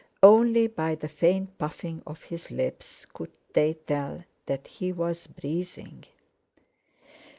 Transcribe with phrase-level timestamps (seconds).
[0.23, 6.05] Only by the faint puffing of his lips could they tell that he was breathing.